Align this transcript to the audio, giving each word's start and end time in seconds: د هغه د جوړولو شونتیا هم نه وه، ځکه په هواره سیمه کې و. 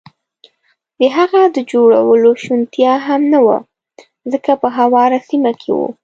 د 0.99 1.01
هغه 1.17 1.41
د 1.55 1.57
جوړولو 1.71 2.31
شونتیا 2.43 2.93
هم 3.07 3.21
نه 3.33 3.39
وه، 3.45 3.57
ځکه 4.31 4.51
په 4.61 4.67
هواره 4.77 5.19
سیمه 5.29 5.51
کې 5.61 5.71
و. 5.77 5.79